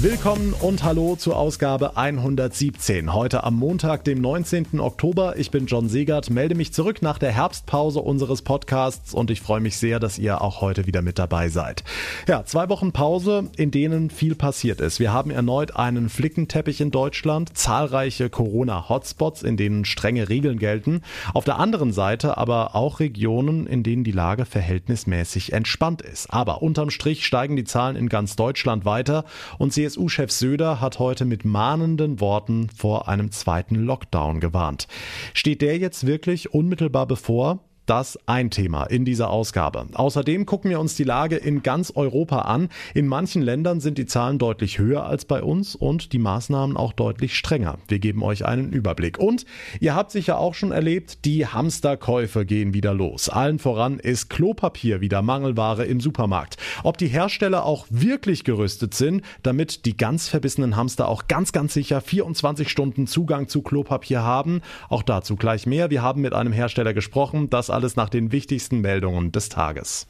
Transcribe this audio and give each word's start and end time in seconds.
Willkommen 0.00 0.54
und 0.54 0.82
hallo 0.82 1.14
zur 1.14 1.36
Ausgabe 1.36 1.96
117. 1.96 3.14
Heute 3.14 3.44
am 3.44 3.54
Montag, 3.54 4.02
dem 4.02 4.20
19. 4.20 4.80
Oktober. 4.80 5.38
Ich 5.38 5.52
bin 5.52 5.66
John 5.66 5.88
Segert, 5.88 6.30
melde 6.30 6.56
mich 6.56 6.72
zurück 6.72 7.00
nach 7.00 7.16
der 7.16 7.30
Herbstpause 7.30 8.00
unseres 8.00 8.42
Podcasts 8.42 9.14
und 9.14 9.30
ich 9.30 9.40
freue 9.40 9.60
mich 9.60 9.76
sehr, 9.76 10.00
dass 10.00 10.18
ihr 10.18 10.40
auch 10.40 10.60
heute 10.60 10.86
wieder 10.86 11.00
mit 11.00 11.20
dabei 11.20 11.48
seid. 11.48 11.84
Ja, 12.26 12.44
zwei 12.44 12.68
Wochen 12.70 12.90
Pause, 12.90 13.48
in 13.56 13.70
denen 13.70 14.10
viel 14.10 14.34
passiert 14.34 14.80
ist. 14.80 14.98
Wir 14.98 15.12
haben 15.12 15.30
erneut 15.30 15.76
einen 15.76 16.08
Flickenteppich 16.08 16.80
in 16.80 16.90
Deutschland, 16.90 17.56
zahlreiche 17.56 18.28
Corona-Hotspots, 18.28 19.44
in 19.44 19.56
denen 19.56 19.84
strenge 19.84 20.28
Regeln 20.28 20.58
gelten. 20.58 21.02
Auf 21.34 21.44
der 21.44 21.60
anderen 21.60 21.92
Seite 21.92 22.36
aber 22.36 22.74
auch 22.74 22.98
Regionen, 22.98 23.68
in 23.68 23.84
denen 23.84 24.02
die 24.02 24.12
Lage 24.12 24.44
verhältnismäßig 24.44 25.52
entspannt 25.52 26.02
ist. 26.02 26.32
Aber 26.34 26.62
unterm 26.62 26.90
Strich 26.90 27.24
steigen 27.24 27.54
die 27.54 27.64
Zahlen 27.64 27.94
in 27.94 28.08
ganz 28.08 28.34
Deutschland 28.34 28.84
weiter 28.84 29.24
und 29.56 29.72
sie 29.72 29.83
CSU-Chef 29.84 30.30
Söder 30.30 30.80
hat 30.80 30.98
heute 30.98 31.24
mit 31.26 31.44
mahnenden 31.44 32.20
Worten 32.20 32.70
vor 32.70 33.08
einem 33.08 33.30
zweiten 33.32 33.74
Lockdown 33.74 34.40
gewarnt. 34.40 34.88
Steht 35.34 35.60
der 35.60 35.76
jetzt 35.76 36.06
wirklich 36.06 36.54
unmittelbar 36.54 37.06
bevor? 37.06 37.60
Das 37.86 38.18
ein 38.24 38.50
Thema 38.50 38.84
in 38.84 39.04
dieser 39.04 39.28
Ausgabe. 39.28 39.84
Außerdem 39.92 40.46
gucken 40.46 40.70
wir 40.70 40.80
uns 40.80 40.94
die 40.94 41.04
Lage 41.04 41.36
in 41.36 41.62
ganz 41.62 41.92
Europa 41.94 42.38
an. 42.38 42.70
In 42.94 43.06
manchen 43.06 43.42
Ländern 43.42 43.80
sind 43.80 43.98
die 43.98 44.06
Zahlen 44.06 44.38
deutlich 44.38 44.78
höher 44.78 45.04
als 45.04 45.26
bei 45.26 45.42
uns 45.42 45.74
und 45.74 46.14
die 46.14 46.18
Maßnahmen 46.18 46.78
auch 46.78 46.94
deutlich 46.94 47.36
strenger. 47.36 47.76
Wir 47.88 47.98
geben 47.98 48.22
euch 48.22 48.46
einen 48.46 48.72
Überblick. 48.72 49.18
Und 49.18 49.44
ihr 49.80 49.94
habt 49.94 50.12
sicher 50.12 50.38
auch 50.38 50.54
schon 50.54 50.72
erlebt, 50.72 51.26
die 51.26 51.46
Hamsterkäufe 51.46 52.46
gehen 52.46 52.72
wieder 52.72 52.94
los. 52.94 53.28
Allen 53.28 53.58
voran 53.58 53.98
ist 53.98 54.30
Klopapier 54.30 55.02
wieder 55.02 55.20
Mangelware 55.20 55.84
im 55.84 56.00
Supermarkt. 56.00 56.56
Ob 56.84 56.96
die 56.96 57.08
Hersteller 57.08 57.66
auch 57.66 57.86
wirklich 57.90 58.44
gerüstet 58.44 58.94
sind, 58.94 59.20
damit 59.42 59.84
die 59.84 59.96
ganz 59.96 60.28
verbissenen 60.28 60.76
Hamster 60.76 61.06
auch 61.06 61.28
ganz, 61.28 61.52
ganz 61.52 61.74
sicher 61.74 62.00
24 62.00 62.70
Stunden 62.70 63.06
Zugang 63.06 63.48
zu 63.48 63.60
Klopapier 63.60 64.22
haben, 64.22 64.62
auch 64.88 65.02
dazu 65.02 65.36
gleich 65.36 65.66
mehr. 65.66 65.90
Wir 65.90 66.00
haben 66.00 66.22
mit 66.22 66.32
einem 66.32 66.54
Hersteller 66.54 66.94
gesprochen, 66.94 67.50
das 67.50 67.73
alles 67.74 67.96
nach 67.96 68.08
den 68.08 68.32
wichtigsten 68.32 68.80
Meldungen 68.80 69.32
des 69.32 69.48
Tages. 69.48 70.06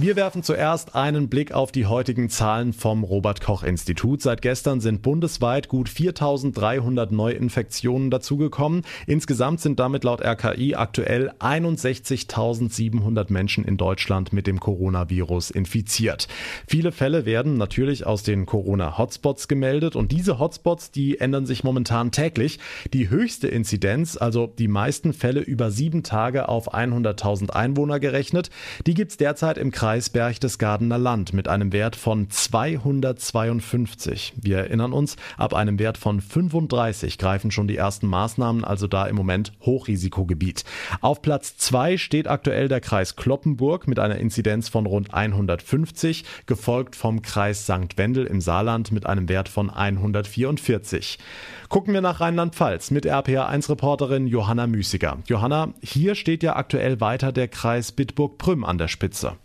Wir 0.00 0.14
werfen 0.14 0.44
zuerst 0.44 0.94
einen 0.94 1.28
Blick 1.28 1.50
auf 1.50 1.72
die 1.72 1.86
heutigen 1.86 2.30
Zahlen 2.30 2.72
vom 2.72 3.02
Robert 3.02 3.40
Koch 3.40 3.64
Institut. 3.64 4.22
Seit 4.22 4.42
gestern 4.42 4.80
sind 4.80 5.02
bundesweit 5.02 5.66
gut 5.66 5.88
4300 5.88 7.10
Neuinfektionen 7.10 8.08
dazugekommen. 8.08 8.82
Insgesamt 9.08 9.60
sind 9.60 9.80
damit 9.80 10.04
laut 10.04 10.22
RKI 10.24 10.76
aktuell 10.76 11.32
61.700 11.40 13.32
Menschen 13.32 13.64
in 13.64 13.76
Deutschland 13.76 14.32
mit 14.32 14.46
dem 14.46 14.60
Coronavirus 14.60 15.50
infiziert. 15.50 16.28
Viele 16.68 16.92
Fälle 16.92 17.26
werden 17.26 17.56
natürlich 17.56 18.06
aus 18.06 18.22
den 18.22 18.46
Corona-Hotspots 18.46 19.48
gemeldet 19.48 19.96
und 19.96 20.12
diese 20.12 20.38
Hotspots, 20.38 20.92
die 20.92 21.18
ändern 21.18 21.44
sich 21.44 21.64
momentan 21.64 22.12
täglich. 22.12 22.60
Die 22.92 23.10
höchste 23.10 23.48
Inzidenz, 23.48 24.16
also 24.16 24.46
die 24.46 24.68
meisten 24.68 25.12
Fälle 25.12 25.40
über 25.40 25.72
sieben 25.72 26.04
Tage 26.04 26.48
auf 26.48 26.72
100.000 26.72 27.50
Einwohner 27.50 27.98
gerechnet, 27.98 28.50
die 28.86 28.94
gibt's 28.94 29.16
derzeit 29.16 29.58
im 29.58 29.72
Kreis 29.72 29.87
Kreis 29.88 30.10
Berchtesgadener 30.10 30.98
Land 30.98 31.32
mit 31.32 31.48
einem 31.48 31.72
Wert 31.72 31.96
von 31.96 32.28
252. 32.28 34.34
Wir 34.36 34.58
erinnern 34.58 34.92
uns, 34.92 35.16
ab 35.38 35.54
einem 35.54 35.78
Wert 35.78 35.96
von 35.96 36.20
35 36.20 37.16
greifen 37.16 37.50
schon 37.50 37.68
die 37.68 37.78
ersten 37.78 38.06
Maßnahmen, 38.06 38.66
also 38.66 38.86
da 38.86 39.06
im 39.06 39.16
Moment 39.16 39.54
Hochrisikogebiet. 39.62 40.64
Auf 41.00 41.22
Platz 41.22 41.56
2 41.56 41.96
steht 41.96 42.28
aktuell 42.28 42.68
der 42.68 42.82
Kreis 42.82 43.16
Kloppenburg 43.16 43.88
mit 43.88 43.98
einer 43.98 44.18
Inzidenz 44.18 44.68
von 44.68 44.84
rund 44.84 45.14
150, 45.14 46.26
gefolgt 46.44 46.94
vom 46.94 47.22
Kreis 47.22 47.64
St. 47.64 47.96
Wendel 47.96 48.26
im 48.26 48.42
Saarland 48.42 48.92
mit 48.92 49.06
einem 49.06 49.30
Wert 49.30 49.48
von 49.48 49.70
144. 49.70 51.18
Gucken 51.70 51.94
wir 51.94 52.02
nach 52.02 52.20
Rheinland-Pfalz 52.20 52.90
mit 52.90 53.06
RPA1-Reporterin 53.06 54.26
Johanna 54.26 54.66
Müßiger. 54.66 55.16
Johanna, 55.24 55.72
hier 55.80 56.14
steht 56.14 56.42
ja 56.42 56.56
aktuell 56.56 57.00
weiter 57.00 57.32
der 57.32 57.48
Kreis 57.48 57.92
Bitburg-Prüm 57.92 58.64
an 58.64 58.76
der 58.76 58.88
Spitze. 58.88 59.38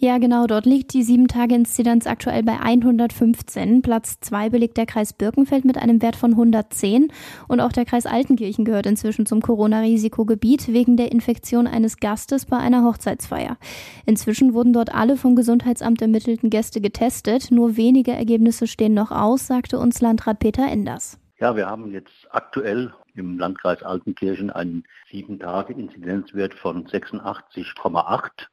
Ja, 0.00 0.18
genau. 0.18 0.46
Dort 0.46 0.64
liegt 0.64 0.94
die 0.94 1.02
7-Tage-Inzidenz 1.02 2.06
aktuell 2.06 2.44
bei 2.44 2.60
115. 2.60 3.82
Platz 3.82 4.20
2 4.20 4.48
belegt 4.48 4.76
der 4.76 4.86
Kreis 4.86 5.12
Birkenfeld 5.12 5.64
mit 5.64 5.76
einem 5.76 6.00
Wert 6.00 6.14
von 6.14 6.30
110. 6.34 7.08
Und 7.48 7.60
auch 7.60 7.72
der 7.72 7.84
Kreis 7.84 8.06
Altenkirchen 8.06 8.64
gehört 8.64 8.86
inzwischen 8.86 9.26
zum 9.26 9.42
Corona-Risikogebiet 9.42 10.68
wegen 10.68 10.96
der 10.96 11.10
Infektion 11.10 11.66
eines 11.66 11.96
Gastes 11.96 12.46
bei 12.46 12.58
einer 12.58 12.84
Hochzeitsfeier. 12.84 13.56
Inzwischen 14.06 14.54
wurden 14.54 14.72
dort 14.72 14.94
alle 14.94 15.16
vom 15.16 15.34
Gesundheitsamt 15.34 16.00
ermittelten 16.00 16.48
Gäste 16.48 16.80
getestet. 16.80 17.50
Nur 17.50 17.76
wenige 17.76 18.12
Ergebnisse 18.12 18.68
stehen 18.68 18.94
noch 18.94 19.10
aus, 19.10 19.48
sagte 19.48 19.80
uns 19.80 20.00
Landrat 20.00 20.38
Peter 20.38 20.70
Enders. 20.70 21.18
Ja, 21.40 21.56
wir 21.56 21.66
haben 21.66 21.90
jetzt 21.90 22.28
aktuell 22.30 22.94
im 23.16 23.36
Landkreis 23.36 23.82
Altenkirchen 23.82 24.50
einen 24.50 24.84
7-Tage-Inzidenzwert 25.10 26.54
von 26.54 26.86
86,8. 26.86 28.46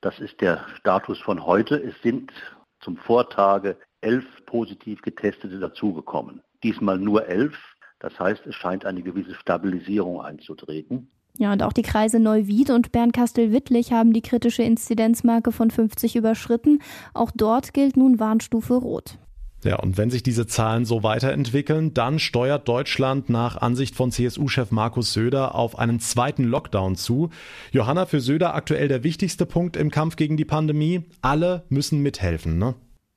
Das 0.00 0.18
ist 0.20 0.40
der 0.40 0.64
Status 0.76 1.18
von 1.18 1.44
heute. 1.44 1.76
Es 1.76 2.00
sind 2.02 2.32
zum 2.80 2.96
Vortage 2.96 3.76
elf 4.00 4.24
positiv 4.46 5.02
Getestete 5.02 5.58
dazugekommen. 5.58 6.42
Diesmal 6.62 6.98
nur 6.98 7.26
elf. 7.26 7.56
Das 7.98 8.18
heißt, 8.18 8.46
es 8.46 8.54
scheint 8.54 8.84
eine 8.84 9.02
gewisse 9.02 9.34
Stabilisierung 9.34 10.20
einzutreten. 10.20 11.10
Ja, 11.36 11.52
und 11.52 11.62
auch 11.62 11.72
die 11.72 11.82
Kreise 11.82 12.18
Neuwied 12.18 12.70
und 12.70 12.92
Bernkastel-Wittlich 12.92 13.92
haben 13.92 14.12
die 14.12 14.22
kritische 14.22 14.62
Inzidenzmarke 14.62 15.52
von 15.52 15.70
50 15.70 16.16
überschritten. 16.16 16.80
Auch 17.14 17.30
dort 17.34 17.72
gilt 17.74 17.96
nun 17.96 18.18
Warnstufe 18.18 18.74
Rot. 18.74 19.18
Ja, 19.64 19.76
und 19.76 19.98
wenn 19.98 20.10
sich 20.10 20.22
diese 20.22 20.46
Zahlen 20.46 20.84
so 20.84 21.02
weiterentwickeln, 21.02 21.92
dann 21.92 22.20
steuert 22.20 22.68
Deutschland 22.68 23.28
nach 23.28 23.56
Ansicht 23.56 23.96
von 23.96 24.12
CSU-Chef 24.12 24.70
Markus 24.70 25.12
Söder 25.12 25.56
auf 25.56 25.78
einen 25.78 25.98
zweiten 25.98 26.44
Lockdown 26.44 26.94
zu. 26.94 27.30
Johanna, 27.72 28.06
für 28.06 28.20
Söder 28.20 28.54
aktuell 28.54 28.86
der 28.86 29.02
wichtigste 29.02 29.46
Punkt 29.46 29.76
im 29.76 29.90
Kampf 29.90 30.14
gegen 30.14 30.36
die 30.36 30.44
Pandemie. 30.44 31.02
Alle 31.22 31.64
müssen 31.70 32.02
mithelfen, 32.02 32.58
ne? 32.58 32.74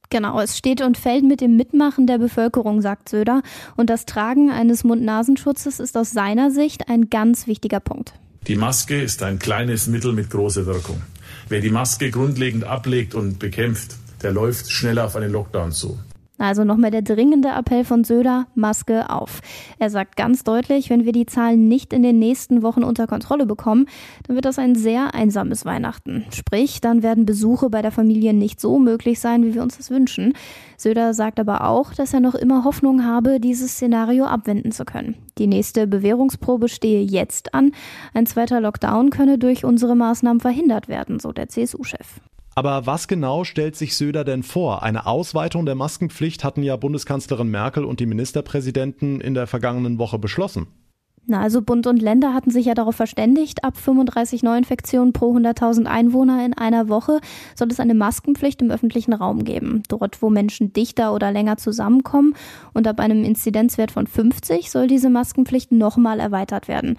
Genau, 0.09 0.41
es 0.41 0.57
steht 0.57 0.81
und 0.81 0.97
fällt 0.97 1.23
mit 1.23 1.39
dem 1.39 1.55
Mitmachen 1.55 2.05
der 2.05 2.17
Bevölkerung, 2.17 2.81
sagt 2.81 3.07
Söder. 3.07 3.43
Und 3.77 3.89
das 3.89 4.05
Tragen 4.05 4.51
eines 4.51 4.83
Mund-Nasenschutzes 4.83 5.79
ist 5.79 5.95
aus 5.95 6.11
seiner 6.11 6.51
Sicht 6.51 6.89
ein 6.89 7.09
ganz 7.09 7.47
wichtiger 7.47 7.79
Punkt. 7.79 8.13
Die 8.47 8.57
Maske 8.57 8.99
ist 8.99 9.23
ein 9.23 9.39
kleines 9.39 9.87
Mittel 9.87 10.11
mit 10.11 10.29
großer 10.29 10.65
Wirkung. 10.65 11.01
Wer 11.47 11.61
die 11.61 11.69
Maske 11.69 12.09
grundlegend 12.11 12.65
ablegt 12.65 13.13
und 13.13 13.39
bekämpft, 13.39 13.95
der 14.21 14.33
läuft 14.33 14.69
schneller 14.69 15.05
auf 15.05 15.15
einen 15.15 15.31
Lockdown 15.31 15.71
zu. 15.71 15.97
Also 16.41 16.63
nochmal 16.63 16.89
der 16.89 17.03
dringende 17.03 17.49
Appell 17.49 17.85
von 17.85 18.03
Söder, 18.03 18.47
Maske 18.55 19.11
auf. 19.11 19.41
Er 19.77 19.91
sagt 19.91 20.15
ganz 20.15 20.43
deutlich, 20.43 20.89
wenn 20.89 21.05
wir 21.05 21.11
die 21.11 21.27
Zahlen 21.27 21.67
nicht 21.67 21.93
in 21.93 22.01
den 22.01 22.17
nächsten 22.17 22.63
Wochen 22.63 22.83
unter 22.83 23.05
Kontrolle 23.05 23.45
bekommen, 23.45 23.85
dann 24.25 24.35
wird 24.35 24.45
das 24.45 24.57
ein 24.57 24.73
sehr 24.73 25.13
einsames 25.13 25.65
Weihnachten. 25.65 26.25
Sprich, 26.31 26.81
dann 26.81 27.03
werden 27.03 27.27
Besuche 27.27 27.69
bei 27.69 27.83
der 27.83 27.91
Familie 27.91 28.33
nicht 28.33 28.59
so 28.59 28.79
möglich 28.79 29.19
sein, 29.19 29.45
wie 29.45 29.53
wir 29.53 29.61
uns 29.61 29.77
das 29.77 29.91
wünschen. 29.91 30.33
Söder 30.77 31.13
sagt 31.13 31.39
aber 31.39 31.67
auch, 31.67 31.93
dass 31.93 32.11
er 32.11 32.21
noch 32.21 32.33
immer 32.33 32.63
Hoffnung 32.63 33.05
habe, 33.05 33.39
dieses 33.39 33.73
Szenario 33.73 34.25
abwenden 34.25 34.71
zu 34.71 34.83
können. 34.83 35.13
Die 35.37 35.45
nächste 35.45 35.85
Bewährungsprobe 35.85 36.69
stehe 36.69 37.03
jetzt 37.03 37.53
an. 37.53 37.71
Ein 38.15 38.25
zweiter 38.25 38.61
Lockdown 38.61 39.11
könne 39.11 39.37
durch 39.37 39.63
unsere 39.63 39.95
Maßnahmen 39.95 40.39
verhindert 40.39 40.87
werden, 40.87 41.19
so 41.19 41.31
der 41.31 41.49
CSU-Chef. 41.49 42.19
Aber 42.53 42.85
was 42.85 43.07
genau 43.07 43.43
stellt 43.43 43.75
sich 43.75 43.95
Söder 43.95 44.23
denn 44.23 44.43
vor? 44.43 44.83
Eine 44.83 45.05
Ausweitung 45.05 45.65
der 45.65 45.75
Maskenpflicht 45.75 46.43
hatten 46.43 46.63
ja 46.63 46.75
Bundeskanzlerin 46.75 47.49
Merkel 47.49 47.85
und 47.85 47.99
die 47.99 48.05
Ministerpräsidenten 48.05 49.21
in 49.21 49.33
der 49.33 49.47
vergangenen 49.47 49.99
Woche 49.99 50.19
beschlossen. 50.19 50.67
Na, 51.27 51.39
also 51.39 51.61
Bund 51.61 51.85
und 51.85 52.01
Länder 52.01 52.33
hatten 52.33 52.49
sich 52.49 52.65
ja 52.65 52.73
darauf 52.73 52.95
verständigt, 52.95 53.63
ab 53.63 53.77
35 53.77 54.41
Neuinfektionen 54.41 55.13
pro 55.13 55.35
100.000 55.37 55.85
Einwohner 55.85 56.43
in 56.43 56.53
einer 56.55 56.89
Woche 56.89 57.21
soll 57.55 57.69
es 57.69 57.79
eine 57.79 57.93
Maskenpflicht 57.93 58.61
im 58.61 58.71
öffentlichen 58.71 59.13
Raum 59.13 59.43
geben. 59.43 59.83
Dort, 59.87 60.21
wo 60.23 60.31
Menschen 60.31 60.73
dichter 60.73 61.13
oder 61.13 61.31
länger 61.31 61.57
zusammenkommen 61.57 62.33
und 62.73 62.87
ab 62.87 62.99
einem 62.99 63.23
Inzidenzwert 63.23 63.91
von 63.91 64.07
50 64.07 64.71
soll 64.71 64.87
diese 64.87 65.11
Maskenpflicht 65.11 65.71
nochmal 65.71 66.19
erweitert 66.19 66.67
werden. 66.67 66.97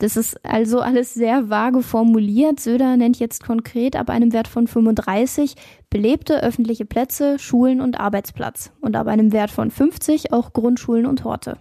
Das 0.00 0.16
ist 0.16 0.42
also 0.46 0.80
alles 0.80 1.12
sehr 1.12 1.50
vage 1.50 1.82
formuliert. 1.82 2.58
Söder 2.58 2.96
nennt 2.96 3.18
jetzt 3.18 3.44
konkret 3.44 3.96
ab 3.96 4.08
einem 4.08 4.32
Wert 4.32 4.48
von 4.48 4.66
35 4.66 5.54
belebte 5.90 6.42
öffentliche 6.42 6.86
Plätze, 6.86 7.38
Schulen 7.38 7.82
und 7.82 8.00
Arbeitsplatz 8.00 8.72
und 8.80 8.96
ab 8.96 9.08
einem 9.08 9.32
Wert 9.32 9.50
von 9.50 9.70
50 9.70 10.32
auch 10.32 10.54
Grundschulen 10.54 11.04
und 11.04 11.24
Horte. 11.24 11.58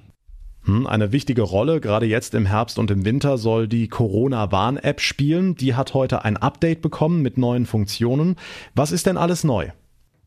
Hm, 0.63 0.87
eine 0.87 1.11
wichtige 1.11 1.41
Rolle, 1.41 1.81
gerade 1.81 2.05
jetzt 2.05 2.33
im 2.33 2.45
Herbst 2.45 2.79
und 2.79 2.91
im 2.91 3.03
Winter, 3.03 3.37
soll 3.37 3.67
die 3.67 3.89
Corona-Warn-App 3.89 5.01
spielen. 5.01 5.55
Die 5.55 5.75
hat 5.75 5.93
heute 5.93 6.23
ein 6.23 6.37
Update 6.37 6.81
bekommen 6.81 7.21
mit 7.21 7.37
neuen 7.37 7.65
Funktionen. 7.65 8.37
Was 8.73 8.93
ist 8.93 9.05
denn 9.05 9.17
alles 9.17 9.43
neu? 9.43 9.67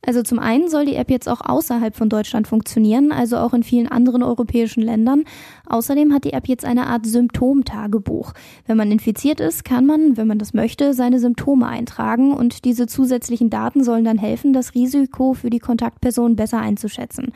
Also 0.04 0.24
zum 0.24 0.40
einen 0.40 0.68
soll 0.68 0.84
die 0.84 0.96
App 0.96 1.12
jetzt 1.12 1.28
auch 1.28 1.40
außerhalb 1.40 1.94
von 1.94 2.08
Deutschland 2.08 2.48
funktionieren, 2.48 3.12
also 3.12 3.36
auch 3.36 3.54
in 3.54 3.62
vielen 3.62 3.86
anderen 3.86 4.24
europäischen 4.24 4.82
Ländern. 4.82 5.22
Außerdem 5.66 6.12
hat 6.12 6.24
die 6.24 6.32
App 6.32 6.48
jetzt 6.48 6.64
eine 6.64 6.88
Art 6.88 7.06
Symptomtagebuch. 7.06 8.32
Wenn 8.66 8.76
man 8.76 8.90
infiziert 8.90 9.38
ist, 9.38 9.64
kann 9.64 9.86
man, 9.86 10.16
wenn 10.16 10.26
man 10.26 10.40
das 10.40 10.54
möchte, 10.54 10.92
seine 10.92 11.20
Symptome 11.20 11.68
eintragen 11.68 12.34
und 12.34 12.64
diese 12.64 12.88
zusätzlichen 12.88 13.48
Daten 13.48 13.84
sollen 13.84 14.04
dann 14.04 14.18
helfen, 14.18 14.52
das 14.52 14.74
Risiko 14.74 15.34
für 15.34 15.50
die 15.50 15.60
Kontaktperson 15.60 16.34
besser 16.34 16.58
einzuschätzen. 16.58 17.32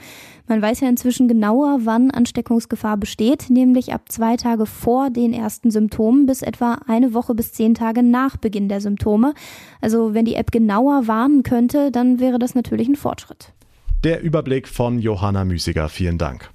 Man 0.48 0.62
weiß 0.62 0.80
ja 0.80 0.88
inzwischen 0.88 1.26
genauer, 1.26 1.80
wann 1.82 2.10
Ansteckungsgefahr 2.10 2.96
besteht, 2.96 3.50
nämlich 3.50 3.92
ab 3.92 4.02
zwei 4.08 4.36
Tage 4.36 4.66
vor 4.66 5.10
den 5.10 5.32
ersten 5.32 5.70
Symptomen 5.70 6.26
bis 6.26 6.42
etwa 6.42 6.78
eine 6.86 7.14
Woche 7.14 7.34
bis 7.34 7.52
zehn 7.52 7.74
Tage 7.74 8.02
nach 8.02 8.36
Beginn 8.36 8.68
der 8.68 8.80
Symptome. 8.80 9.34
Also 9.80 10.14
wenn 10.14 10.24
die 10.24 10.36
App 10.36 10.52
genauer 10.52 11.08
warnen 11.08 11.42
könnte, 11.42 11.90
dann 11.90 12.20
wäre 12.20 12.38
das 12.38 12.54
natürlich 12.54 12.88
ein 12.88 12.96
Fortschritt. 12.96 13.52
Der 14.04 14.22
Überblick 14.22 14.68
von 14.68 15.00
Johanna 15.00 15.44
Müßiger. 15.44 15.88
Vielen 15.88 16.18
Dank. 16.18 16.50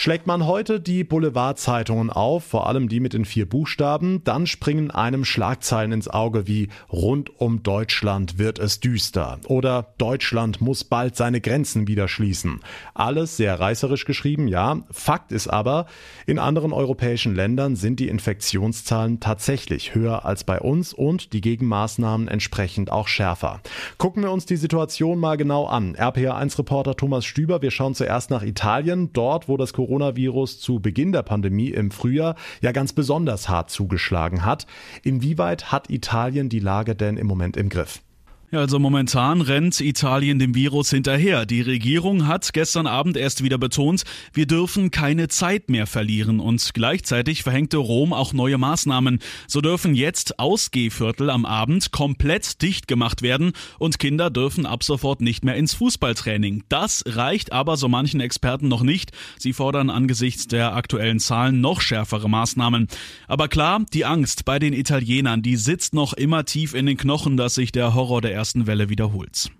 Schlägt 0.00 0.28
man 0.28 0.46
heute 0.46 0.78
die 0.78 1.02
Boulevardzeitungen 1.02 2.10
auf, 2.10 2.44
vor 2.44 2.68
allem 2.68 2.88
die 2.88 3.00
mit 3.00 3.14
den 3.14 3.24
vier 3.24 3.48
Buchstaben, 3.48 4.22
dann 4.22 4.46
springen 4.46 4.92
einem 4.92 5.24
Schlagzeilen 5.24 5.90
ins 5.90 6.06
Auge 6.06 6.46
wie 6.46 6.68
Rund 6.88 7.40
um 7.40 7.64
Deutschland 7.64 8.38
wird 8.38 8.60
es 8.60 8.78
düster 8.78 9.40
oder 9.48 9.92
Deutschland 9.98 10.60
muss 10.60 10.84
bald 10.84 11.16
seine 11.16 11.40
Grenzen 11.40 11.88
wieder 11.88 12.06
schließen. 12.06 12.60
Alles 12.94 13.36
sehr 13.36 13.58
reißerisch 13.58 14.04
geschrieben, 14.04 14.46
ja. 14.46 14.84
Fakt 14.92 15.32
ist 15.32 15.48
aber, 15.48 15.86
in 16.26 16.38
anderen 16.38 16.72
europäischen 16.72 17.34
Ländern 17.34 17.74
sind 17.74 17.98
die 17.98 18.06
Infektionszahlen 18.06 19.18
tatsächlich 19.18 19.96
höher 19.96 20.24
als 20.24 20.44
bei 20.44 20.60
uns 20.60 20.92
und 20.94 21.32
die 21.32 21.40
Gegenmaßnahmen 21.40 22.28
entsprechend 22.28 22.92
auch 22.92 23.08
schärfer. 23.08 23.62
Gucken 23.96 24.22
wir 24.22 24.30
uns 24.30 24.46
die 24.46 24.54
Situation 24.54 25.18
mal 25.18 25.36
genau 25.36 25.66
an. 25.66 25.96
RPA1-Reporter 25.96 26.94
Thomas 26.94 27.24
Stüber, 27.24 27.62
wir 27.62 27.72
schauen 27.72 27.96
zuerst 27.96 28.30
nach 28.30 28.44
Italien, 28.44 29.12
dort 29.12 29.48
wo 29.48 29.56
das 29.56 29.72
Coronavirus 29.88 30.60
zu 30.60 30.80
Beginn 30.80 31.12
der 31.12 31.22
Pandemie 31.22 31.70
im 31.70 31.90
Frühjahr 31.90 32.34
ja 32.60 32.72
ganz 32.72 32.92
besonders 32.92 33.48
hart 33.48 33.70
zugeschlagen 33.70 34.44
hat. 34.44 34.66
Inwieweit 35.02 35.72
hat 35.72 35.88
Italien 35.88 36.50
die 36.50 36.60
Lage 36.60 36.94
denn 36.94 37.16
im 37.16 37.26
Moment 37.26 37.56
im 37.56 37.70
Griff? 37.70 38.02
Ja, 38.50 38.60
also 38.60 38.78
momentan 38.78 39.42
rennt 39.42 39.78
Italien 39.78 40.38
dem 40.38 40.54
Virus 40.54 40.88
hinterher. 40.88 41.44
Die 41.44 41.60
Regierung 41.60 42.26
hat 42.26 42.54
gestern 42.54 42.86
Abend 42.86 43.18
erst 43.18 43.44
wieder 43.44 43.58
betont, 43.58 44.04
wir 44.32 44.46
dürfen 44.46 44.90
keine 44.90 45.28
Zeit 45.28 45.68
mehr 45.68 45.86
verlieren 45.86 46.40
und 46.40 46.70
gleichzeitig 46.72 47.42
verhängte 47.42 47.76
Rom 47.76 48.14
auch 48.14 48.32
neue 48.32 48.56
Maßnahmen. 48.56 49.18
So 49.48 49.60
dürfen 49.60 49.94
jetzt 49.94 50.38
Ausgehviertel 50.38 51.28
am 51.28 51.44
Abend 51.44 51.92
komplett 51.92 52.62
dicht 52.62 52.88
gemacht 52.88 53.20
werden 53.20 53.52
und 53.78 53.98
Kinder 53.98 54.30
dürfen 54.30 54.64
ab 54.64 54.82
sofort 54.82 55.20
nicht 55.20 55.44
mehr 55.44 55.56
ins 55.56 55.74
Fußballtraining. 55.74 56.64
Das 56.70 57.04
reicht 57.06 57.52
aber 57.52 57.76
so 57.76 57.88
manchen 57.88 58.20
Experten 58.20 58.68
noch 58.68 58.82
nicht. 58.82 59.12
Sie 59.36 59.52
fordern 59.52 59.90
angesichts 59.90 60.46
der 60.46 60.74
aktuellen 60.74 61.20
Zahlen 61.20 61.60
noch 61.60 61.82
schärfere 61.82 62.30
Maßnahmen. 62.30 62.88
Aber 63.26 63.48
klar, 63.48 63.84
die 63.92 64.06
Angst 64.06 64.46
bei 64.46 64.58
den 64.58 64.72
Italienern, 64.72 65.42
die 65.42 65.56
sitzt 65.56 65.92
noch 65.92 66.14
immer 66.14 66.46
tief 66.46 66.72
in 66.72 66.86
den 66.86 66.96
Knochen, 66.96 67.36
dass 67.36 67.54
sich 67.54 67.72
der 67.72 67.92
Horror 67.92 68.22
der 68.22 68.37
ersten 68.38 68.68
Welle 68.68 68.88
wiederholt. 68.88 69.50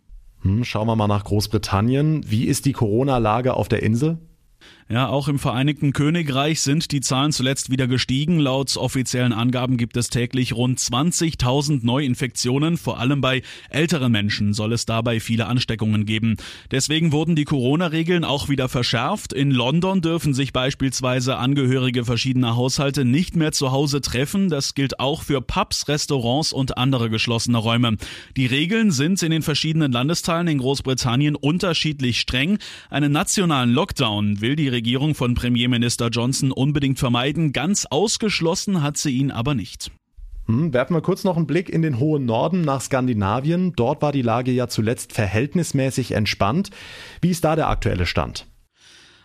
Hm, 0.43 0.63
schauen 0.63 0.87
wir 0.87 0.95
mal 0.95 1.09
nach 1.09 1.25
Großbritannien. 1.25 2.31
Wie 2.31 2.45
ist 2.45 2.65
die 2.65 2.73
Corona-Lage 2.73 3.55
auf 3.55 3.69
der 3.69 3.83
Insel? 3.83 4.19
Ja, 4.91 5.09
auch 5.11 5.29
im 5.29 5.39
Vereinigten 5.39 5.93
Königreich 5.93 6.63
sind 6.63 6.93
die 6.93 7.03
Zahlen 7.03 7.31
zuletzt 7.31 7.69
wieder 7.71 7.87
gestiegen. 7.87 8.39
Laut 8.39 8.75
offiziellen 8.79 9.35
Angaben 9.35 9.77
gibt 9.77 9.99
es 9.99 10.09
täglich 10.09 10.55
rund 10.55 10.79
20.000 10.79 11.81
Neuinfektionen. 11.85 12.79
Vor 12.79 12.99
allem 12.99 13.21
bei 13.21 13.43
älteren 13.69 14.11
Menschen 14.11 14.55
soll 14.55 14.73
es 14.73 14.87
dabei 14.87 15.21
viele 15.21 15.47
Ansteckungen 15.47 16.07
geben. 16.07 16.37
Deswegen 16.71 17.13
wurden 17.13 17.37
die 17.37 17.45
Corona-Regeln 17.45 18.25
auch 18.25 18.49
wieder 18.49 18.71
verschärft. 18.71 19.35
In 19.35 19.51
London 19.51 20.01
dürfen 20.01 20.33
sich 20.33 20.55
beispielsweise 20.55 21.37
Angehörige 21.37 22.07
verschiedener 22.07 22.57
Haushalte 22.57 23.05
nicht 23.05 23.37
mehr 23.37 23.53
zu 23.53 23.73
Hause 23.73 24.01
treffen. 24.01 24.49
Das 24.49 24.75
gilt 24.75 25.01
auch 25.01 25.23
für 25.23 25.43
Pubs, 25.43 25.89
Restaurants 25.89 26.55
und 26.55 26.79
andere 26.79 27.11
geschlossene 27.11 27.59
Räume. 27.59 27.99
Die 28.39 28.47
Regeln 28.47 28.91
sind 28.91 29.23
in 29.23 29.33
den 29.33 29.43
verschiedenen 29.43 29.93
Landesteilen 29.93 30.49
in 30.49 30.57
Großbritannien 30.57 31.35
unterschiedlich 31.35 32.21
streng. 32.21 32.59
Einen 32.89 33.13
nationalen 33.13 33.71
Lockdown 33.71 34.41
will 34.41 34.48
die 34.56 34.69
Regierung 34.69 35.15
von 35.15 35.35
Premierminister 35.35 36.09
Johnson 36.09 36.53
unbedingt 36.53 36.99
vermeiden. 36.99 37.53
Ganz 37.53 37.87
ausgeschlossen 37.87 38.83
hat 38.83 38.97
sie 38.97 39.11
ihn 39.11 39.31
aber 39.31 39.55
nicht. 39.55 39.91
Hm, 40.47 40.73
werfen 40.73 40.95
wir 40.95 41.03
kurz 41.03 41.25
noch 41.25 41.37
einen 41.37 41.47
Blick 41.47 41.69
in 41.69 41.83
den 41.83 41.99
hohen 41.99 42.25
Norden 42.25 42.62
nach 42.62 42.81
Skandinavien. 42.81 43.75
Dort 43.77 44.00
war 44.00 44.12
die 44.12 44.23
Lage 44.23 44.50
ja 44.50 44.69
zuletzt 44.69 45.12
verhältnismäßig 45.12 46.12
entspannt. 46.12 46.71
Wie 47.21 47.31
ist 47.31 47.45
da 47.45 47.55
der 47.55 47.69
aktuelle 47.69 48.06
Stand? 48.06 48.47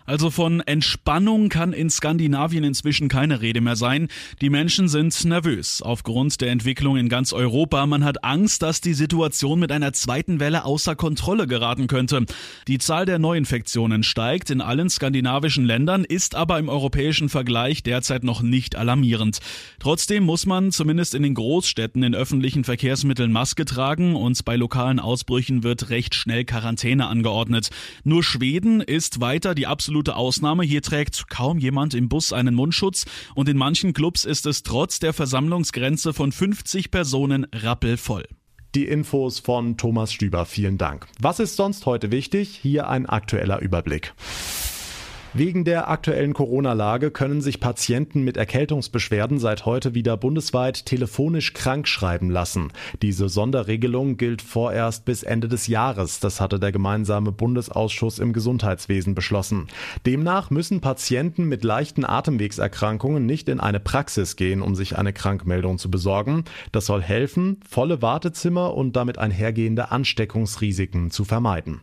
Also 0.05 0.29
von 0.29 0.59
Entspannung 0.59 1.47
kann 1.47 1.71
in 1.71 1.89
Skandinavien 1.89 2.65
inzwischen 2.65 3.07
keine 3.07 3.39
Rede 3.39 3.61
mehr 3.61 3.77
sein. 3.77 4.09
Die 4.41 4.49
Menschen 4.49 4.89
sind 4.89 5.23
nervös 5.23 5.81
aufgrund 5.81 6.41
der 6.41 6.51
Entwicklung 6.51 6.97
in 6.97 7.07
ganz 7.07 7.31
Europa. 7.31 7.85
Man 7.85 8.03
hat 8.03 8.23
Angst, 8.23 8.63
dass 8.63 8.81
die 8.81 8.93
Situation 8.93 9.59
mit 9.59 9.71
einer 9.71 9.93
zweiten 9.93 10.41
Welle 10.41 10.65
außer 10.65 10.95
Kontrolle 10.95 11.47
geraten 11.47 11.87
könnte. 11.87 12.25
Die 12.67 12.79
Zahl 12.79 13.05
der 13.05 13.17
Neuinfektionen 13.17 14.03
steigt 14.03 14.49
in 14.49 14.59
allen 14.59 14.89
skandinavischen 14.89 15.63
Ländern, 15.63 16.03
ist 16.03 16.35
aber 16.35 16.59
im 16.59 16.67
europäischen 16.67 17.29
Vergleich 17.29 17.81
derzeit 17.81 18.25
noch 18.25 18.41
nicht 18.41 18.75
alarmierend. 18.75 19.39
Trotzdem 19.79 20.25
muss 20.25 20.45
man 20.45 20.71
zumindest 20.71 21.15
in 21.15 21.23
den 21.23 21.33
Großstädten 21.33 22.03
in 22.03 22.13
öffentlichen 22.13 22.65
Verkehrsmitteln 22.65 23.31
Maske 23.31 23.63
tragen 23.63 24.17
und 24.17 24.43
bei 24.43 24.57
lokalen 24.57 24.99
Ausbrüchen 24.99 25.63
wird 25.63 25.89
recht 25.89 26.13
schnell 26.13 26.43
Quarantäne 26.43 27.07
angeordnet. 27.07 27.69
Nur 28.03 28.21
Schweden 28.21 28.81
ist 28.81 29.21
weiter 29.21 29.55
die 29.55 29.65
absolute 29.67 29.92
absolute 29.93 30.15
Ausnahme. 30.15 30.63
Hier 30.63 30.81
trägt 30.81 31.29
kaum 31.29 31.59
jemand 31.59 31.93
im 31.93 32.09
Bus 32.09 32.33
einen 32.33 32.55
Mundschutz 32.55 33.05
und 33.35 33.47
in 33.47 33.57
manchen 33.57 33.93
Clubs 33.93 34.25
ist 34.25 34.47
es 34.47 34.63
trotz 34.63 34.97
der 34.97 35.13
Versammlungsgrenze 35.13 36.13
von 36.13 36.31
50 36.31 36.89
Personen 36.89 37.45
rappelvoll. 37.53 38.25
Die 38.73 38.85
Infos 38.85 39.37
von 39.37 39.77
Thomas 39.77 40.11
Stüber, 40.11 40.47
vielen 40.47 40.79
Dank. 40.79 41.05
Was 41.19 41.39
ist 41.39 41.57
sonst 41.57 41.85
heute 41.85 42.09
wichtig? 42.09 42.57
Hier 42.59 42.87
ein 42.87 43.05
aktueller 43.05 43.59
Überblick. 43.59 44.15
Wegen 45.35 45.65
der 45.65 45.89
aktuellen 45.89 46.33
Corona-Lage 46.33 47.09
können 47.09 47.41
sich 47.41 47.59
Patienten 47.59 48.21
mit 48.21 48.37
Erkältungsbeschwerden 48.37 49.39
seit 49.39 49.65
heute 49.65 49.95
wieder 49.95 50.15
bundesweit 50.15 50.85
telefonisch 50.85 51.53
krankschreiben 51.53 52.29
lassen. 52.29 52.71
Diese 53.01 53.29
Sonderregelung 53.29 54.17
gilt 54.17 54.43
vorerst 54.43 55.05
bis 55.05 55.23
Ende 55.23 55.47
des 55.47 55.65
Jahres. 55.65 56.19
Das 56.19 56.39
hatte 56.39 56.59
der 56.59 56.71
gemeinsame 56.71 57.31
Bundesausschuss 57.31 58.19
im 58.19 58.31
Gesundheitswesen 58.31 59.15
beschlossen. 59.15 59.69
Demnach 60.05 60.51
müssen 60.51 60.81
Patienten 60.81 61.45
mit 61.45 61.63
leichten 61.63 62.05
Atemwegserkrankungen 62.05 63.25
nicht 63.25 63.49
in 63.49 63.59
eine 63.59 63.79
Praxis 63.79 64.35
gehen, 64.35 64.61
um 64.61 64.75
sich 64.75 64.99
eine 64.99 65.13
Krankmeldung 65.13 65.79
zu 65.79 65.89
besorgen. 65.89 66.43
Das 66.71 66.85
soll 66.85 67.01
helfen, 67.01 67.59
volle 67.67 68.03
Wartezimmer 68.03 68.75
und 68.75 68.95
damit 68.95 69.17
einhergehende 69.17 69.89
Ansteckungsrisiken 69.89 71.09
zu 71.09 71.25
vermeiden. 71.25 71.81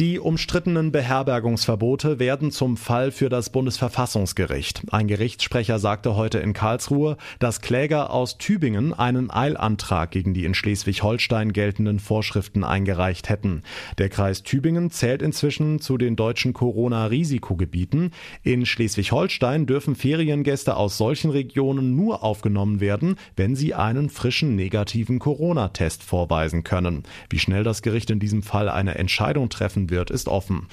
Die 0.00 0.18
umstrittenen 0.18 0.92
Beherbergungsverbote 0.92 2.18
werden 2.18 2.50
zum 2.52 2.78
Fall 2.78 3.10
für 3.10 3.28
das 3.28 3.50
Bundesverfassungsgericht. 3.50 4.80
Ein 4.90 5.08
Gerichtssprecher 5.08 5.78
sagte 5.78 6.16
heute 6.16 6.38
in 6.38 6.54
Karlsruhe, 6.54 7.18
dass 7.38 7.60
Kläger 7.60 8.10
aus 8.10 8.38
Tübingen 8.38 8.94
einen 8.94 9.30
Eilantrag 9.30 10.10
gegen 10.10 10.32
die 10.32 10.46
in 10.46 10.54
Schleswig-Holstein 10.54 11.52
geltenden 11.52 11.98
Vorschriften 11.98 12.64
eingereicht 12.64 13.28
hätten. 13.28 13.62
Der 13.98 14.08
Kreis 14.08 14.42
Tübingen 14.42 14.90
zählt 14.90 15.20
inzwischen 15.20 15.80
zu 15.80 15.98
den 15.98 16.16
deutschen 16.16 16.54
Corona-Risikogebieten. 16.54 18.12
In 18.42 18.64
Schleswig-Holstein 18.64 19.66
dürfen 19.66 19.96
Feriengäste 19.96 20.76
aus 20.78 20.96
solchen 20.96 21.30
Regionen 21.30 21.94
nur 21.94 22.24
aufgenommen 22.24 22.80
werden, 22.80 23.16
wenn 23.36 23.54
sie 23.54 23.74
einen 23.74 24.08
frischen 24.08 24.56
negativen 24.56 25.18
Corona-Test 25.18 26.02
vorweisen 26.02 26.64
können. 26.64 27.02
Wie 27.28 27.38
schnell 27.38 27.64
das 27.64 27.82
Gericht 27.82 28.08
in 28.08 28.18
diesem 28.18 28.42
Fall 28.42 28.70
eine 28.70 28.94
Entscheidung 28.94 29.50
treffen 29.50 29.89
wird, 29.90 30.10
ist 30.10 30.28
offen. 30.28 30.66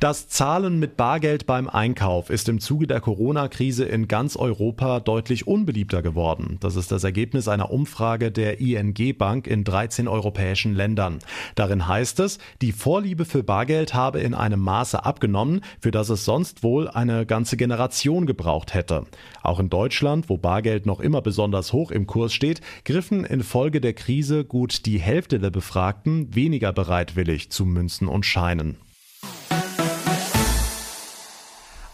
Das 0.00 0.28
Zahlen 0.28 0.78
mit 0.78 0.96
Bargeld 0.96 1.44
beim 1.44 1.68
Einkauf 1.68 2.30
ist 2.30 2.48
im 2.48 2.58
Zuge 2.58 2.86
der 2.86 3.02
Corona-Krise 3.02 3.84
in 3.84 4.08
ganz 4.08 4.34
Europa 4.34 4.98
deutlich 4.98 5.46
unbeliebter 5.46 6.00
geworden. 6.00 6.56
Das 6.60 6.74
ist 6.76 6.90
das 6.90 7.04
Ergebnis 7.04 7.48
einer 7.48 7.70
Umfrage 7.70 8.32
der 8.32 8.60
ING 8.60 8.96
Bank 9.18 9.46
in 9.46 9.62
13 9.62 10.08
europäischen 10.08 10.74
Ländern. 10.74 11.18
Darin 11.54 11.86
heißt 11.86 12.18
es, 12.20 12.38
die 12.62 12.72
Vorliebe 12.72 13.26
für 13.26 13.42
Bargeld 13.42 13.92
habe 13.92 14.20
in 14.20 14.32
einem 14.32 14.60
Maße 14.60 15.04
abgenommen, 15.04 15.60
für 15.82 15.90
das 15.90 16.08
es 16.08 16.24
sonst 16.24 16.62
wohl 16.62 16.88
eine 16.88 17.26
ganze 17.26 17.58
Generation 17.58 18.24
gebraucht 18.24 18.72
hätte. 18.72 19.04
Auch 19.42 19.60
in 19.60 19.68
Deutschland, 19.68 20.30
wo 20.30 20.38
Bargeld 20.38 20.86
noch 20.86 21.00
immer 21.00 21.20
besonders 21.20 21.74
hoch 21.74 21.90
im 21.90 22.06
Kurs 22.06 22.32
steht, 22.32 22.62
griffen 22.86 23.26
infolge 23.26 23.82
der 23.82 23.92
Krise 23.92 24.46
gut 24.46 24.86
die 24.86 24.98
Hälfte 24.98 25.38
der 25.38 25.50
Befragten 25.50 26.34
weniger 26.34 26.72
bereitwillig 26.72 27.50
zu 27.50 27.66
Münzen 27.66 28.08
und 28.08 28.24
Scheinen. 28.24 28.78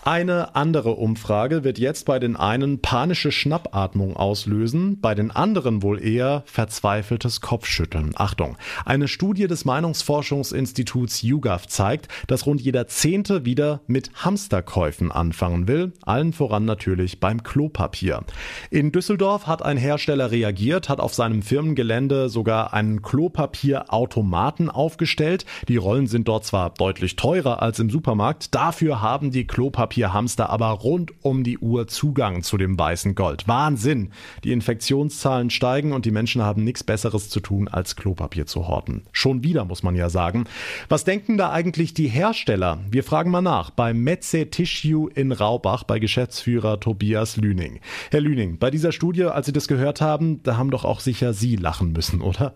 Eine 0.06 0.54
andere 0.54 0.92
Umfrage 0.92 1.64
wird 1.64 1.80
jetzt 1.80 2.06
bei 2.06 2.20
den 2.20 2.36
einen 2.36 2.80
panische 2.80 3.32
Schnappatmung 3.32 4.14
auslösen, 4.14 5.00
bei 5.00 5.16
den 5.16 5.32
anderen 5.32 5.82
wohl 5.82 6.00
eher 6.00 6.44
verzweifeltes 6.46 7.40
Kopfschütteln. 7.40 8.12
Achtung, 8.14 8.56
eine 8.84 9.08
Studie 9.08 9.48
des 9.48 9.64
Meinungsforschungsinstituts 9.64 11.22
YouGov 11.22 11.66
zeigt, 11.66 12.06
dass 12.28 12.46
rund 12.46 12.60
jeder 12.60 12.86
Zehnte 12.86 13.44
wieder 13.44 13.80
mit 13.88 14.12
Hamsterkäufen 14.14 15.10
anfangen 15.10 15.66
will, 15.66 15.92
allen 16.02 16.32
voran 16.32 16.64
natürlich 16.64 17.18
beim 17.18 17.42
Klopapier. 17.42 18.22
In 18.70 18.92
Düsseldorf 18.92 19.48
hat 19.48 19.64
ein 19.64 19.76
Hersteller 19.76 20.30
reagiert, 20.30 20.88
hat 20.88 21.00
auf 21.00 21.14
seinem 21.14 21.42
Firmengelände 21.42 22.28
sogar 22.28 22.72
einen 22.72 23.02
Klopapierautomaten 23.02 24.70
aufgestellt. 24.70 25.46
Die 25.66 25.78
Rollen 25.78 26.06
sind 26.06 26.28
dort 26.28 26.44
zwar 26.44 26.70
deutlich 26.70 27.16
teurer 27.16 27.60
als 27.60 27.80
im 27.80 27.90
Supermarkt, 27.90 28.54
dafür 28.54 29.02
haben 29.02 29.32
die 29.32 29.48
Klopapier 29.48 29.95
Klopapier 29.96 30.50
aber 30.50 30.68
rund 30.68 31.12
um 31.22 31.42
die 31.42 31.58
Uhr 31.58 31.88
Zugang 31.88 32.42
zu 32.42 32.58
dem 32.58 32.78
weißen 32.78 33.14
Gold. 33.14 33.48
Wahnsinn! 33.48 34.12
Die 34.44 34.52
Infektionszahlen 34.52 35.48
steigen 35.48 35.92
und 35.92 36.04
die 36.04 36.10
Menschen 36.10 36.42
haben 36.42 36.64
nichts 36.64 36.84
Besseres 36.84 37.30
zu 37.30 37.40
tun, 37.40 37.68
als 37.68 37.96
Klopapier 37.96 38.46
zu 38.46 38.68
horten. 38.68 39.04
Schon 39.12 39.42
wieder, 39.42 39.64
muss 39.64 39.82
man 39.82 39.94
ja 39.94 40.10
sagen. 40.10 40.44
Was 40.88 41.04
denken 41.04 41.38
da 41.38 41.50
eigentlich 41.50 41.94
die 41.94 42.08
Hersteller? 42.08 42.78
Wir 42.90 43.04
fragen 43.04 43.30
mal 43.30 43.40
nach 43.40 43.70
bei 43.70 43.94
Metze 43.94 44.50
Tissue 44.50 45.10
in 45.14 45.32
Raubach 45.32 45.84
bei 45.84 45.98
Geschäftsführer 45.98 46.78
Tobias 46.78 47.36
Lüning. 47.36 47.80
Herr 48.10 48.20
Lüning, 48.20 48.58
bei 48.58 48.70
dieser 48.70 48.92
Studie, 48.92 49.24
als 49.24 49.46
Sie 49.46 49.52
das 49.52 49.68
gehört 49.68 50.00
haben, 50.00 50.42
da 50.42 50.56
haben 50.58 50.70
doch 50.70 50.84
auch 50.84 51.00
sicher 51.00 51.32
Sie 51.32 51.56
lachen 51.56 51.92
müssen, 51.92 52.20
oder? 52.20 52.54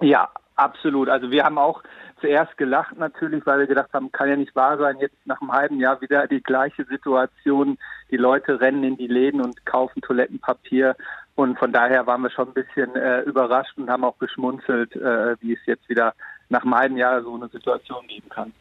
Ja, 0.00 0.28
absolut. 0.56 1.08
Also 1.08 1.30
wir 1.30 1.44
haben 1.44 1.58
auch 1.58 1.82
zuerst 2.20 2.56
gelacht 2.56 2.98
natürlich, 2.98 3.44
weil 3.46 3.60
wir 3.60 3.66
gedacht 3.66 3.92
haben, 3.92 4.10
kann 4.10 4.28
ja 4.28 4.36
nicht 4.36 4.56
wahr 4.56 4.78
sein, 4.78 4.98
jetzt 4.98 5.16
nach 5.26 5.40
einem 5.40 5.52
halben 5.52 5.80
Jahr 5.80 6.00
wieder 6.00 6.26
die 6.26 6.42
gleiche 6.42 6.84
Situation. 6.84 7.78
Die 8.10 8.16
Leute 8.16 8.60
rennen 8.60 8.84
in 8.84 8.96
die 8.96 9.06
Läden 9.06 9.40
und 9.40 9.64
kaufen 9.66 10.02
Toilettenpapier. 10.02 10.96
Und 11.34 11.58
von 11.58 11.72
daher 11.72 12.06
waren 12.06 12.22
wir 12.22 12.30
schon 12.30 12.48
ein 12.48 12.54
bisschen 12.54 12.96
äh, 12.96 13.20
überrascht 13.20 13.76
und 13.76 13.90
haben 13.90 14.04
auch 14.04 14.18
geschmunzelt, 14.18 14.96
äh, 14.96 15.36
wie 15.40 15.52
es 15.52 15.60
jetzt 15.66 15.88
wieder 15.88 16.14
nach 16.48 16.62
einem 16.62 16.74
halben 16.74 16.96
Jahr 16.96 17.22
so 17.22 17.34
eine 17.34 17.48
Situation 17.48 18.06
geben 18.06 18.28
kann. 18.30 18.52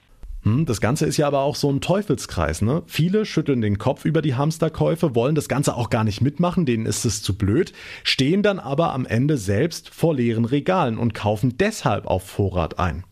Hm, 0.46 0.68
das 0.68 0.80
Ganze 0.80 1.08
ist 1.08 1.18
ja 1.18 1.26
aber 1.26 1.40
auch 1.40 1.56
so 1.56 1.72
ein 1.72 1.82
Teufelskreis. 1.82 2.62
Ne? 2.62 2.84
Viele 2.86 3.26
schütteln 3.26 3.62
den 3.62 3.80
Kopf 3.80 4.06
über 4.06 4.22
die 4.22 4.36
Hamsterkäufe, 4.36 5.16
wollen 5.16 5.34
das 5.34 5.50
Ganze 5.50 5.76
auch 5.76 5.90
gar 5.90 6.04
nicht 6.04 6.22
mitmachen, 6.22 6.68
denen 6.68 6.86
ist 6.86 7.04
es 7.04 7.24
zu 7.24 7.36
blöd, 7.36 7.74
stehen 8.04 8.44
dann 8.44 8.60
aber 8.60 8.94
am 8.94 9.08
Ende 9.08 9.38
selbst 9.38 9.90
vor 9.90 10.14
leeren 10.14 10.46
Regalen 10.46 11.00
und 11.00 11.16
kaufen 11.16 11.58
deshalb 11.58 12.06
auf 12.06 12.30
Vorrat 12.30 12.78
ein. 12.78 13.04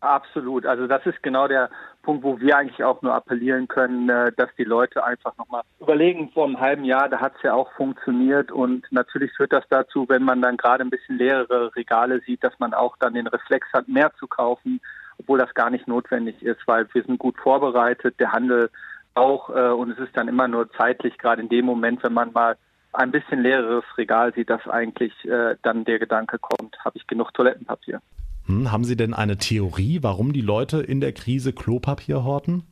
Absolut. 0.00 0.66
Also 0.66 0.86
das 0.86 1.06
ist 1.06 1.22
genau 1.22 1.48
der 1.48 1.70
Punkt, 2.02 2.24
wo 2.24 2.38
wir 2.40 2.58
eigentlich 2.58 2.84
auch 2.84 3.00
nur 3.00 3.14
appellieren 3.14 3.68
können, 3.68 4.10
äh, 4.10 4.32
dass 4.36 4.50
die 4.58 4.64
Leute 4.64 5.02
einfach 5.02 5.38
nochmal 5.38 5.62
überlegen, 5.80 6.30
vor 6.34 6.44
einem 6.44 6.60
halben 6.60 6.84
Jahr, 6.84 7.08
da 7.08 7.20
hat 7.20 7.36
es 7.36 7.42
ja 7.42 7.54
auch 7.54 7.72
funktioniert 7.72 8.52
und 8.52 8.84
natürlich 8.90 9.32
führt 9.34 9.52
das 9.52 9.64
dazu, 9.70 10.06
wenn 10.08 10.24
man 10.24 10.42
dann 10.42 10.58
gerade 10.58 10.84
ein 10.84 10.90
bisschen 10.90 11.16
leere 11.16 11.74
Regale 11.74 12.20
sieht, 12.26 12.44
dass 12.44 12.58
man 12.58 12.74
auch 12.74 12.96
dann 12.98 13.14
den 13.14 13.28
Reflex 13.28 13.66
hat, 13.72 13.88
mehr 13.88 14.12
zu 14.18 14.26
kaufen, 14.26 14.80
obwohl 15.22 15.38
das 15.38 15.54
gar 15.54 15.70
nicht 15.70 15.88
notwendig 15.88 16.42
ist, 16.42 16.60
weil 16.66 16.86
wir 16.92 17.02
sind 17.04 17.18
gut 17.18 17.36
vorbereitet, 17.38 18.18
der 18.18 18.32
Handel 18.32 18.70
auch 19.14 19.50
äh, 19.50 19.70
und 19.70 19.90
es 19.90 19.98
ist 19.98 20.16
dann 20.16 20.28
immer 20.28 20.48
nur 20.48 20.70
zeitlich, 20.72 21.16
gerade 21.18 21.42
in 21.42 21.48
dem 21.48 21.64
Moment, 21.64 22.02
wenn 22.02 22.12
man 22.12 22.32
mal 22.32 22.56
ein 22.92 23.10
bisschen 23.10 23.42
leereres 23.42 23.84
Regal 23.96 24.34
sieht, 24.34 24.50
dass 24.50 24.66
eigentlich 24.68 25.12
äh, 25.24 25.56
dann 25.62 25.84
der 25.84 25.98
Gedanke 25.98 26.38
kommt, 26.38 26.76
habe 26.84 26.98
ich 26.98 27.06
genug 27.06 27.32
Toilettenpapier. 27.34 28.00
Hm, 28.46 28.72
haben 28.72 28.84
Sie 28.84 28.96
denn 28.96 29.14
eine 29.14 29.38
Theorie, 29.38 30.00
warum 30.02 30.32
die 30.32 30.40
Leute 30.40 30.80
in 30.80 31.00
der 31.00 31.12
Krise 31.12 31.52
Klopapier 31.52 32.24
horten? 32.24 32.64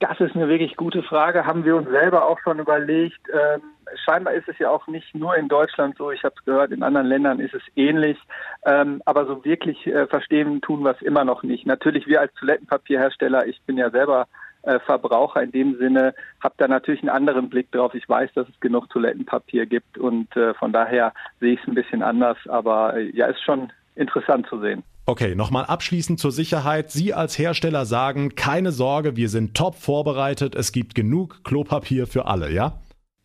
Das 0.00 0.18
ist 0.18 0.34
eine 0.34 0.48
wirklich 0.48 0.76
gute 0.76 1.02
Frage. 1.02 1.44
Haben 1.44 1.64
wir 1.64 1.76
uns 1.76 1.88
selber 1.90 2.26
auch 2.26 2.38
schon 2.42 2.58
überlegt. 2.58 3.20
Ähm, 3.28 3.60
scheinbar 4.04 4.34
ist 4.34 4.48
es 4.48 4.58
ja 4.58 4.70
auch 4.70 4.86
nicht 4.86 5.14
nur 5.14 5.36
in 5.36 5.48
Deutschland 5.48 5.96
so. 5.96 6.10
Ich 6.10 6.22
habe 6.24 6.34
es 6.38 6.44
gehört, 6.44 6.72
in 6.72 6.82
anderen 6.82 7.06
Ländern 7.06 7.40
ist 7.40 7.54
es 7.54 7.62
ähnlich. 7.76 8.18
Ähm, 8.64 9.02
aber 9.04 9.26
so 9.26 9.44
wirklich 9.44 9.86
äh, 9.86 10.06
verstehen 10.06 10.60
tun 10.60 10.82
wir 10.82 10.92
es 10.92 11.02
immer 11.02 11.24
noch 11.24 11.42
nicht. 11.42 11.66
Natürlich 11.66 12.06
wir 12.06 12.20
als 12.20 12.32
Toilettenpapierhersteller, 12.34 13.46
ich 13.46 13.60
bin 13.62 13.76
ja 13.76 13.90
selber 13.90 14.26
äh, 14.62 14.78
Verbraucher 14.80 15.42
in 15.42 15.52
dem 15.52 15.78
Sinne, 15.78 16.14
habe 16.42 16.54
da 16.58 16.68
natürlich 16.68 17.00
einen 17.00 17.10
anderen 17.10 17.48
Blick 17.48 17.70
drauf. 17.72 17.94
Ich 17.94 18.08
weiß, 18.08 18.30
dass 18.34 18.48
es 18.48 18.60
genug 18.60 18.88
Toilettenpapier 18.90 19.66
gibt 19.66 19.98
und 19.98 20.34
äh, 20.36 20.54
von 20.54 20.72
daher 20.72 21.12
sehe 21.40 21.54
ich 21.54 21.60
es 21.60 21.68
ein 21.68 21.74
bisschen 21.74 22.02
anders. 22.02 22.36
Aber 22.48 22.96
äh, 22.96 23.10
ja, 23.16 23.26
ist 23.26 23.42
schon 23.42 23.72
interessant 23.94 24.46
zu 24.48 24.60
sehen. 24.60 24.82
Okay, 25.06 25.34
nochmal 25.34 25.64
abschließend 25.64 26.20
zur 26.20 26.30
Sicherheit. 26.30 26.90
Sie 26.90 27.14
als 27.14 27.38
Hersteller 27.38 27.84
sagen, 27.84 28.36
keine 28.36 28.70
Sorge, 28.70 29.16
wir 29.16 29.28
sind 29.28 29.56
top 29.56 29.74
vorbereitet, 29.74 30.54
es 30.54 30.72
gibt 30.72 30.94
genug 30.94 31.42
Klopapier 31.42 32.06
für 32.06 32.26
alle, 32.26 32.52
ja? 32.52 32.74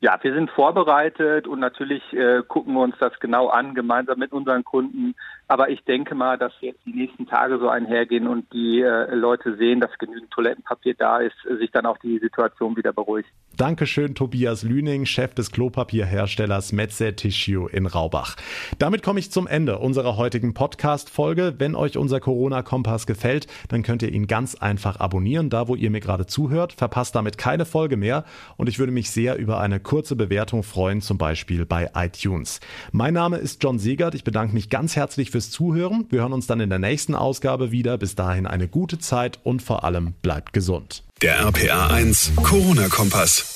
Ja, 0.02 0.20
wir 0.22 0.34
sind 0.34 0.52
vorbereitet 0.52 1.48
und 1.48 1.60
natürlich 1.60 2.04
äh, 2.12 2.44
gucken 2.48 2.74
wir 2.74 2.82
uns 2.82 2.96
das 3.00 3.18
genau 3.20 3.48
an, 3.48 3.74
gemeinsam 3.74 4.20
mit 4.20 4.34
unseren 4.34 4.64
Kunden. 4.64 5.16
Aber 5.48 5.70
ich 5.70 5.84
denke 5.86 6.16
mal, 6.16 6.38
dass 6.38 6.52
jetzt 6.60 6.80
die 6.86 6.94
nächsten 6.94 7.28
Tage 7.28 7.60
so 7.60 7.70
einhergehen 7.70 8.28
und 8.28 8.52
die 8.52 8.82
äh, 8.82 9.14
Leute 9.16 9.56
sehen, 9.58 9.80
dass 9.80 9.98
genügend 9.98 10.32
Toilettenpapier 10.32 10.96
da 10.96 11.20
ist, 11.20 11.36
sich 11.60 11.72
dann 11.72 11.86
auch 11.86 11.98
die 12.00 12.20
Situation 12.20 12.76
wieder 12.76 12.92
beruhigt. 12.92 13.30
Dankeschön, 13.56 14.16
Tobias 14.16 14.64
Lüning, 14.64 15.06
Chef 15.06 15.34
des 15.34 15.52
Klopapierherstellers 15.52 16.74
Metze 16.74 17.16
Tissue 17.16 17.70
in 17.70 17.86
Raubach. 17.86 18.36
Damit 18.80 19.02
komme 19.02 19.20
ich 19.20 19.32
zum 19.32 19.48
Ende 19.48 19.80
unserer 19.80 20.18
heutigen 20.18 20.54
Podcast-Folge. 20.54 21.56
Wenn 21.58 21.74
euch 21.74 21.98
unser 21.98 22.20
Corona-Kompass 22.20 23.08
gefällt, 23.08 23.48
dann 23.70 23.82
könnt 23.82 24.02
ihr 24.02 24.12
ihn 24.12 24.28
ganz 24.28 24.56
einfach 24.56 25.00
abonnieren, 25.00 25.50
da 25.50 25.70
wo 25.70 25.76
ihr 25.76 25.90
mir 25.90 26.02
gerade 26.02 26.26
zuhört. 26.26 26.74
Verpasst 26.74 27.16
damit 27.16 27.38
keine 27.38 27.66
Folge 27.66 27.96
mehr 27.96 28.26
und 28.58 28.68
ich 28.68 28.78
würde 28.78 28.92
mich 28.92 29.10
sehr 29.10 29.38
über 29.38 29.62
eine 29.62 29.80
kurze 29.96 30.18
Bewertung 30.18 30.62
freuen, 30.64 31.00
zum 31.00 31.18
Beispiel 31.18 31.66
bei 31.66 31.90
iTunes. 31.96 32.60
Mein 32.92 33.14
Name 33.14 33.38
ist 33.38 33.64
John 33.64 33.80
Segert. 33.80 34.14
Ich 34.14 34.26
bedanke 34.26 34.54
mich 34.54 34.70
ganz 34.70 34.98
herzlich 34.98 35.32
fürs 35.32 35.52
Zuhören. 35.52 36.06
Wir 36.10 36.20
hören 36.20 36.34
uns 36.34 36.48
dann 36.48 36.60
in 36.60 36.70
der 36.70 36.80
nächsten 36.80 37.16
Ausgabe 37.16 37.72
wieder. 37.72 37.98
Bis 37.98 38.14
dahin 38.14 38.46
eine 38.46 38.68
gute 38.68 39.00
Zeit 39.00 39.40
und 39.44 39.62
vor 39.62 39.86
allem 39.86 40.12
bleibt 40.22 40.52
gesund. 40.52 41.06
Der 41.22 41.40
RPA 41.40 41.88
1 41.88 42.34
Corona-Kompass. 42.44 43.55